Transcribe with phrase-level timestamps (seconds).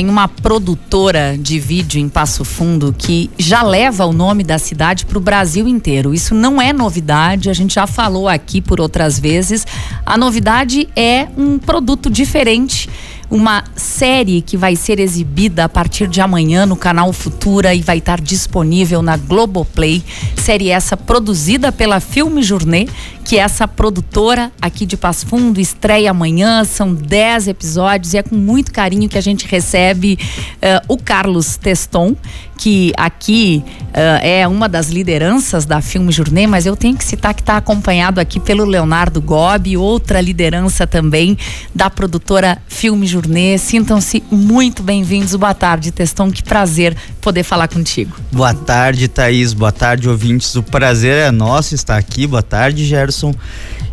[0.00, 5.04] tem uma produtora de vídeo em Passo Fundo que já leva o nome da cidade
[5.04, 6.14] para o Brasil inteiro.
[6.14, 9.66] Isso não é novidade, a gente já falou aqui por outras vezes.
[10.06, 12.88] A novidade é um produto diferente
[13.30, 17.98] uma série que vai ser exibida a partir de amanhã no canal Futura e vai
[17.98, 20.02] estar disponível na Globoplay.
[20.36, 22.88] Série essa produzida pela Filme Journée,
[23.24, 28.22] que é essa produtora aqui de Passo Fundo, estreia amanhã, são 10 episódios e é
[28.22, 30.18] com muito carinho que a gente recebe
[30.56, 32.16] uh, o Carlos Teston,
[32.58, 37.34] que aqui uh, é uma das lideranças da Filme Journée, mas eu tenho que citar
[37.34, 41.36] que está acompanhado aqui pelo Leonardo Gobi, outra liderança também
[41.74, 43.58] da produtora Filme Journée.
[43.58, 45.34] Sintam-se muito bem-vindos.
[45.34, 46.30] Boa tarde, Teston.
[46.30, 48.16] Que prazer poder falar contigo.
[48.32, 49.52] Boa tarde, Thaís.
[49.52, 50.54] Boa tarde, ouvintes.
[50.54, 52.26] O prazer é nosso estar aqui.
[52.26, 53.34] Boa tarde, Gerson.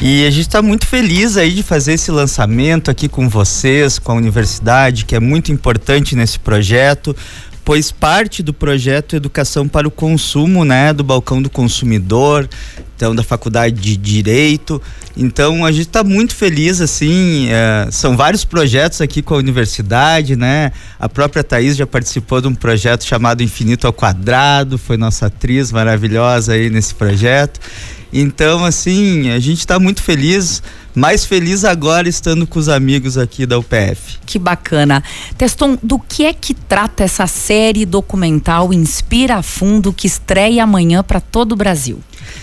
[0.00, 4.12] E a gente está muito feliz aí de fazer esse lançamento aqui com vocês, com
[4.12, 7.14] a universidade, que é muito importante nesse projeto
[7.64, 12.48] pois parte do projeto Educação para o Consumo, né, do balcão do consumidor,
[13.10, 14.80] da faculdade de direito.
[15.16, 17.48] Então a gente está muito feliz assim.
[17.50, 20.72] É, são vários projetos aqui com a universidade, né?
[20.98, 25.72] A própria Thaís já participou de um projeto chamado Infinito ao Quadrado, foi nossa atriz
[25.72, 27.60] maravilhosa aí nesse projeto.
[28.12, 30.62] Então, assim, a gente está muito feliz,
[30.94, 34.18] mais feliz agora estando com os amigos aqui da UPF.
[34.26, 35.02] Que bacana.
[35.38, 41.20] Teston, do que é que trata essa série documental Inspira Fundo que estreia amanhã para
[41.20, 42.00] todo o Brasil?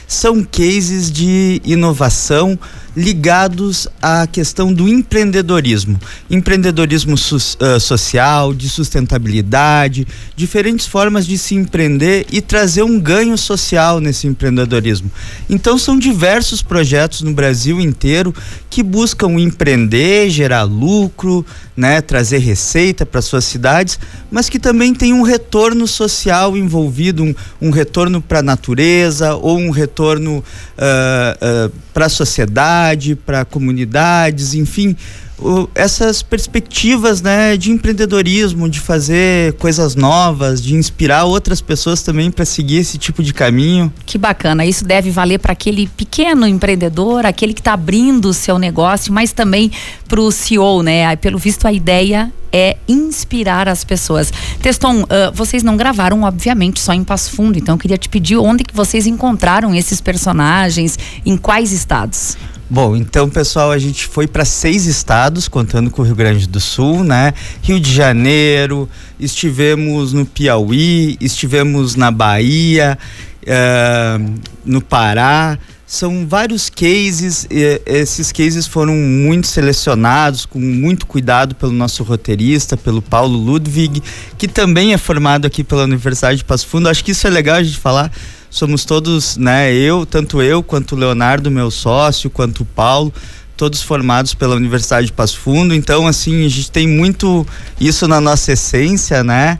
[0.07, 2.57] São cases de inovação
[2.99, 5.97] ligados à questão do empreendedorismo.
[6.29, 10.05] Empreendedorismo uh, social, de sustentabilidade,
[10.35, 15.09] diferentes formas de se empreender e trazer um ganho social nesse empreendedorismo.
[15.49, 18.35] Então, são diversos projetos no Brasil inteiro
[18.69, 21.45] que buscam empreender, gerar lucro,
[21.77, 23.97] né, trazer receita para suas cidades,
[24.29, 29.57] mas que também tem um retorno social envolvido, um, um retorno para a natureza ou
[29.57, 34.95] um retorno uh, uh, para a sociedade, para comunidades, enfim
[35.41, 42.29] o, essas perspectivas né, de empreendedorismo, de fazer coisas novas, de inspirar outras pessoas também
[42.29, 43.91] para seguir esse tipo de caminho.
[44.05, 44.65] Que bacana.
[44.65, 49.31] Isso deve valer para aquele pequeno empreendedor, aquele que está abrindo o seu negócio, mas
[49.31, 49.71] também
[50.07, 51.15] para o CEO, né?
[51.15, 54.33] Pelo visto, a ideia é inspirar as pessoas.
[54.61, 58.37] Teston, uh, vocês não gravaram, obviamente, só em Passo Fundo, então eu queria te pedir
[58.37, 62.35] onde que vocês encontraram esses personagens, em quais estados?
[62.71, 66.59] Bom, então, pessoal, a gente foi para seis estados, contando com o Rio Grande do
[66.59, 67.33] Sul, né?
[67.63, 68.87] Rio de Janeiro,
[69.19, 72.95] estivemos no Piauí, estivemos na Bahia,
[73.41, 75.57] uh, no Pará.
[75.91, 77.47] São vários cases,
[77.83, 83.99] esses cases foram muito selecionados, com muito cuidado pelo nosso roteirista, pelo Paulo Ludwig,
[84.37, 86.87] que também é formado aqui pela Universidade de Passo Fundo.
[86.87, 88.11] Acho que isso é legal a gente falar
[88.51, 93.11] somos todos, né, eu, tanto eu quanto o Leonardo, meu sócio, quanto o Paulo,
[93.57, 95.73] todos formados pela Universidade de Passo Fundo.
[95.73, 97.47] Então, assim, a gente tem muito
[97.79, 99.57] isso na nossa essência, né?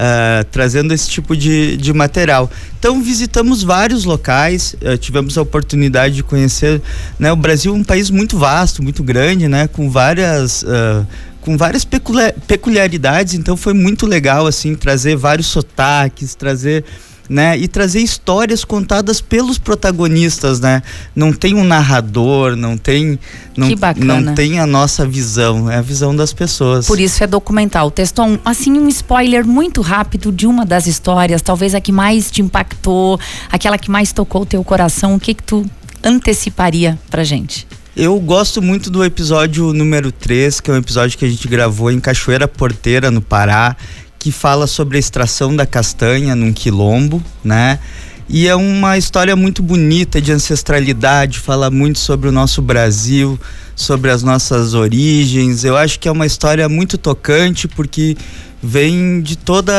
[0.00, 2.50] Uh, trazendo esse tipo de, de material.
[2.78, 6.80] Então visitamos vários locais, uh, tivemos a oportunidade de conhecer,
[7.18, 7.30] né?
[7.30, 9.68] O Brasil é um país muito vasto, muito grande, né?
[9.68, 11.06] Com várias uh,
[11.42, 16.82] com várias peculiaridades, então foi muito legal assim trazer vários sotaques, trazer
[17.30, 17.56] né?
[17.56, 20.82] E trazer histórias contadas pelos protagonistas, né?
[21.14, 23.20] Não tem um narrador, não tem
[23.56, 23.68] não,
[24.20, 26.88] não tem a nossa visão, é a visão das pessoas.
[26.88, 27.88] Por isso é documental.
[27.90, 32.42] Teston, assim um spoiler muito rápido de uma das histórias, talvez a que mais te
[32.42, 33.18] impactou,
[33.50, 35.64] aquela que mais tocou o teu coração, o que que tu
[36.02, 37.66] anteciparia pra gente?
[37.96, 41.90] Eu gosto muito do episódio número 3, que é um episódio que a gente gravou
[41.92, 43.76] em Cachoeira Porteira, no Pará,
[44.20, 47.80] que fala sobre a extração da castanha num quilombo, né?
[48.28, 53.40] E é uma história muito bonita de ancestralidade, fala muito sobre o nosso Brasil,
[53.74, 55.64] sobre as nossas origens.
[55.64, 58.16] Eu acho que é uma história muito tocante porque
[58.62, 59.72] vem de toda,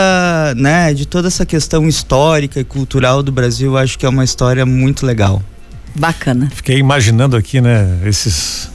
[0.57, 3.71] né, de toda essa questão histórica e cultural do Brasil.
[3.71, 5.42] Eu acho que é uma história muito legal.
[5.95, 6.50] Bacana.
[6.54, 8.70] Fiquei imaginando aqui, né, esses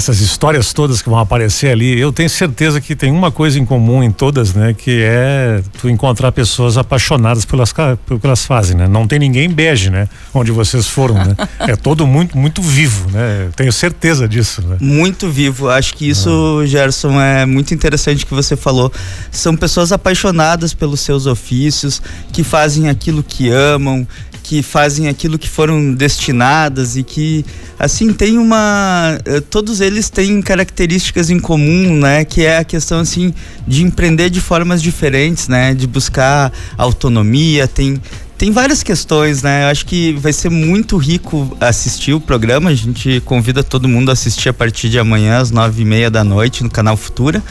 [0.00, 3.66] essas histórias todas que vão aparecer ali, eu tenho certeza que tem uma coisa em
[3.66, 4.74] comum em todas, né?
[4.74, 8.88] Que é tu encontrar pessoas apaixonadas pelas, pelo que elas fazem, né?
[8.88, 10.08] Não tem ninguém bege, né?
[10.32, 11.36] Onde vocês foram, né?
[11.60, 13.46] é todo muito, muito vivo, né?
[13.46, 14.78] Eu tenho certeza disso, né?
[14.80, 15.68] Muito vivo.
[15.68, 16.66] Acho que isso, ah.
[16.66, 18.90] Gerson, é muito interessante que você falou.
[19.30, 22.00] São pessoas apaixonadas pelos seus ofícios,
[22.32, 24.06] que fazem aquilo que amam,
[24.50, 27.46] que fazem aquilo que foram destinadas e que
[27.78, 32.98] assim tem uma eh, todos eles têm características em comum né que é a questão
[32.98, 33.32] assim
[33.64, 38.00] de empreender de formas diferentes né de buscar autonomia tem
[38.36, 39.64] tem várias questões, né?
[39.64, 42.70] Eu acho que vai ser muito rico assistir o programa.
[42.70, 46.10] A gente convida todo mundo a assistir a partir de amanhã, às nove e meia
[46.10, 47.42] da noite, no canal Futura.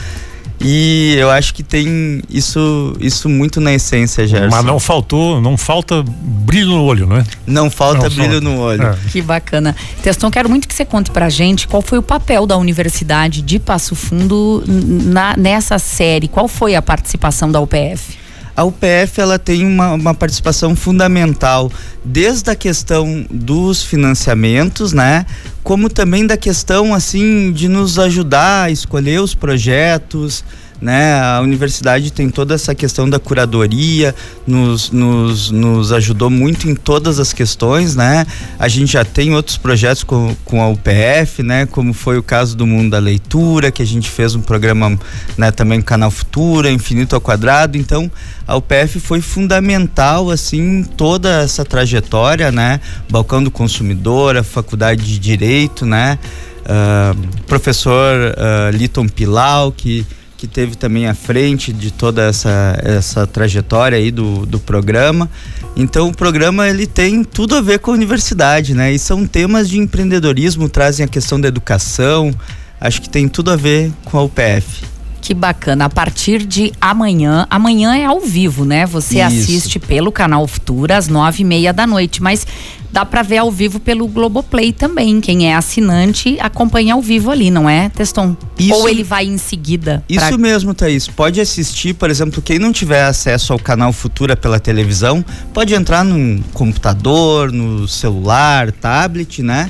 [0.62, 4.56] E eu acho que tem isso, isso muito na essência, Gerson.
[4.56, 7.24] Mas não faltou, não falta brilho no olho, não é?
[7.48, 8.42] Não falta não brilho falta.
[8.42, 8.84] no olho.
[8.84, 8.98] É.
[9.10, 9.76] Que bacana.
[10.04, 13.58] Teston, quero muito que você conte pra gente qual foi o papel da Universidade de
[13.58, 16.28] Passo Fundo na, nessa série.
[16.28, 18.19] Qual foi a participação da UPF?
[18.60, 21.72] A UPF ela tem uma, uma, participação fundamental
[22.04, 25.26] desde a questão dos financiamentos, né?
[25.64, 30.44] Como também da questão assim de nos ajudar a escolher os projetos,
[30.81, 31.20] né?
[31.22, 34.16] A universidade tem toda essa questão da curadoria,
[34.48, 38.26] nos, nos, nos ajudou muito em todas as questões, né?
[38.58, 41.66] A gente já tem outros projetos com, com a UPF, né?
[41.66, 44.98] Como foi o caso do Mundo da Leitura, que a gente fez um programa
[45.38, 48.10] né, também Canal Futura, Infinito ao Quadrado, então
[48.48, 52.80] a UPF foi fundamental, assim, toda essa trajetória, né?
[53.10, 56.18] Balcão do Consumidor, a Faculdade de Direito, né?
[56.62, 60.06] Uh, professor uh, Liton Pilau, que
[60.39, 65.30] que teve também à frente de toda essa, essa trajetória aí do, do programa.
[65.75, 68.89] Então o programa ele tem tudo a ver com a universidade, né?
[68.94, 72.33] E são temas de empreendedorismo, trazem a questão da educação,
[72.80, 74.88] acho que tem tudo a ver com a UPF.
[75.21, 75.86] Que bacana.
[75.86, 78.86] A partir de amanhã, amanhã é ao vivo, né?
[78.86, 79.27] Você Isso.
[79.27, 82.45] assiste pelo canal Futura às nove e meia da noite, mas
[82.92, 85.21] dá para ver ao vivo pelo Globoplay também.
[85.21, 88.36] Quem é assinante acompanha ao vivo ali, não é, Teston?
[88.57, 90.04] Isso, Ou ele vai em seguida?
[90.10, 90.38] Isso pra...
[90.38, 91.07] mesmo, Thaís.
[91.07, 95.24] Pode assistir, por exemplo, quem não tiver acesso ao canal Futura pela televisão,
[95.54, 99.69] pode entrar no computador, no celular, tablet, né?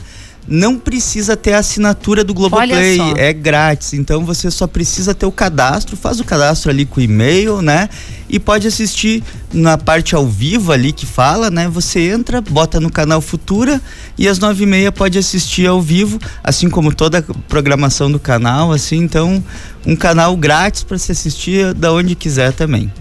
[0.49, 3.93] Não precisa ter a assinatura do Globoplay, é grátis.
[3.93, 7.87] Então você só precisa ter o cadastro, faz o cadastro ali com o e-mail, né?
[8.27, 9.23] E pode assistir
[9.53, 11.67] na parte ao vivo ali que fala, né?
[11.69, 13.79] Você entra, bota no canal Futura
[14.17, 18.19] e às nove e meia pode assistir ao vivo, assim como toda a programação do
[18.19, 18.97] canal, assim.
[18.97, 19.43] Então,
[19.85, 22.91] um canal grátis para se assistir da onde quiser também.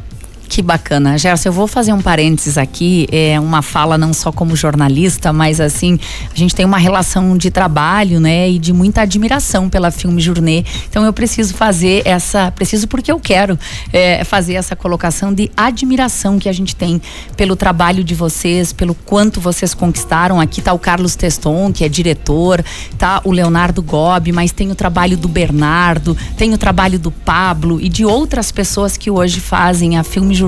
[0.58, 1.16] Que bacana.
[1.16, 5.60] Gerson, eu vou fazer um parênteses aqui, é uma fala não só como jornalista, mas
[5.60, 6.00] assim,
[6.34, 10.64] a gente tem uma relação de trabalho, né, e de muita admiração pela Filme Journée.
[10.90, 13.56] Então eu preciso fazer essa, preciso porque eu quero
[13.93, 17.00] é, fazer essa colocação de admiração que a gente tem
[17.37, 20.40] pelo trabalho de vocês, pelo quanto vocês conquistaram.
[20.40, 22.64] Aqui tá o Carlos Teston, que é diretor,
[22.99, 27.81] tá o Leonardo Gobi, mas tem o trabalho do Bernardo, tem o trabalho do Pablo
[27.81, 30.47] e de outras pessoas que hoje fazem a Filme Journée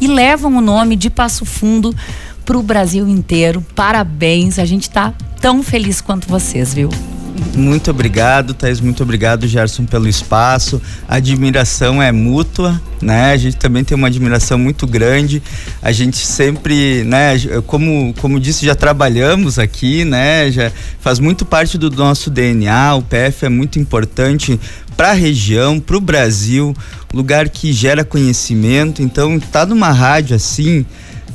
[0.00, 1.94] e levam o nome de Passo Fundo
[2.44, 3.64] para o Brasil inteiro.
[3.74, 6.90] Parabéns, a gente está tão feliz quanto vocês, viu?
[7.56, 8.80] Muito obrigado, Thais.
[8.80, 10.80] Muito obrigado, Gerson, pelo espaço.
[11.08, 13.32] A admiração é mútua, né?
[13.32, 15.42] A gente também tem uma admiração muito grande.
[15.82, 17.34] A gente sempre, né?
[17.66, 20.50] Como, como disse, já trabalhamos aqui, né?
[20.50, 22.94] Já faz muito parte do nosso DNA.
[22.94, 24.58] O PF é muito importante
[24.96, 26.74] para a região, para o Brasil,
[27.14, 29.00] lugar que gera conhecimento.
[29.00, 30.84] Então, tá numa rádio assim,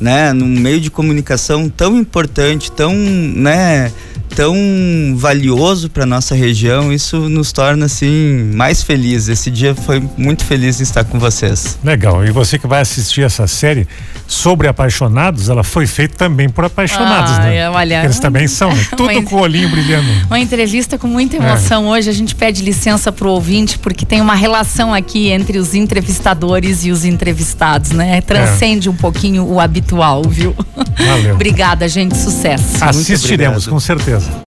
[0.02, 3.90] né, num meio de comunicação tão importante, tão, né,
[4.36, 4.56] tão
[5.16, 9.30] valioso para nossa região, isso nos torna assim mais felizes.
[9.30, 11.78] Esse dia foi muito feliz em estar com vocês.
[11.84, 12.26] Legal.
[12.26, 13.88] E você que vai assistir essa série
[14.28, 17.70] sobre apaixonados, ela foi feita também por apaixonados, ah, né?
[17.70, 18.86] Olha, Eles também são, né?
[18.98, 20.08] tudo com o olhinho brilhando.
[20.28, 21.98] Uma entrevista com muita emoção é.
[21.98, 22.10] hoje.
[22.10, 26.92] A gente pede licença pro ouvinte porque tem uma relação aqui entre os entrevistadores e
[26.92, 28.22] os entrevistados, né?
[28.22, 28.92] Transcende é.
[28.92, 30.56] um pouquinho o habitual, viu?
[30.98, 31.36] Valeu.
[31.36, 32.18] Obrigada, gente.
[32.18, 32.84] Sucesso.
[32.84, 34.23] Assistiremos, com certeza.